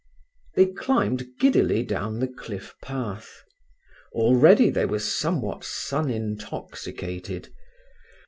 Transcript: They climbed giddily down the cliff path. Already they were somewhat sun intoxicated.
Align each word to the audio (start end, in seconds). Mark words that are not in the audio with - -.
They 0.55 0.65
climbed 0.65 1.27
giddily 1.39 1.83
down 1.83 2.17
the 2.21 2.27
cliff 2.27 2.73
path. 2.81 3.43
Already 4.13 4.71
they 4.71 4.87
were 4.87 4.97
somewhat 4.97 5.63
sun 5.63 6.09
intoxicated. 6.09 7.53